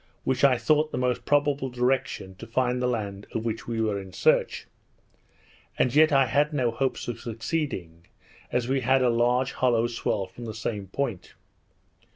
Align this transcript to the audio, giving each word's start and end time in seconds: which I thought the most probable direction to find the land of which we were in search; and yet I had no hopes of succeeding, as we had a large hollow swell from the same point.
which 0.23 0.43
I 0.43 0.57
thought 0.57 0.91
the 0.91 0.97
most 0.97 1.25
probable 1.25 1.69
direction 1.69 2.33
to 2.37 2.47
find 2.47 2.81
the 2.81 2.87
land 2.87 3.27
of 3.35 3.45
which 3.45 3.67
we 3.67 3.79
were 3.79 4.01
in 4.01 4.13
search; 4.13 4.65
and 5.77 5.93
yet 5.93 6.11
I 6.11 6.25
had 6.25 6.53
no 6.53 6.71
hopes 6.71 7.07
of 7.07 7.19
succeeding, 7.19 8.07
as 8.51 8.67
we 8.67 8.81
had 8.81 9.03
a 9.03 9.11
large 9.11 9.51
hollow 9.51 9.85
swell 9.85 10.25
from 10.25 10.45
the 10.45 10.55
same 10.55 10.87
point. 10.87 11.35